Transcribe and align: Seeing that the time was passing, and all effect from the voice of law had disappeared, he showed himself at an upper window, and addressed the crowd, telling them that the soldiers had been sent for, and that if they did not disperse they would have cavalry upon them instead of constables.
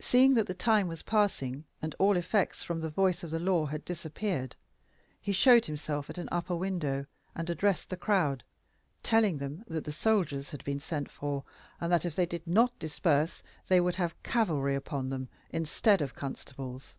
Seeing 0.00 0.34
that 0.34 0.48
the 0.48 0.54
time 0.54 0.88
was 0.88 1.04
passing, 1.04 1.62
and 1.80 1.94
all 2.00 2.16
effect 2.16 2.56
from 2.64 2.80
the 2.80 2.90
voice 2.90 3.22
of 3.22 3.32
law 3.32 3.66
had 3.66 3.84
disappeared, 3.84 4.56
he 5.20 5.30
showed 5.30 5.66
himself 5.66 6.10
at 6.10 6.18
an 6.18 6.28
upper 6.32 6.56
window, 6.56 7.06
and 7.36 7.48
addressed 7.48 7.88
the 7.88 7.96
crowd, 7.96 8.42
telling 9.04 9.38
them 9.38 9.62
that 9.68 9.84
the 9.84 9.92
soldiers 9.92 10.50
had 10.50 10.64
been 10.64 10.80
sent 10.80 11.08
for, 11.08 11.44
and 11.80 11.92
that 11.92 12.04
if 12.04 12.16
they 12.16 12.26
did 12.26 12.44
not 12.44 12.76
disperse 12.80 13.40
they 13.68 13.80
would 13.80 13.94
have 13.94 14.20
cavalry 14.24 14.74
upon 14.74 15.10
them 15.10 15.28
instead 15.50 16.02
of 16.02 16.12
constables. 16.12 16.96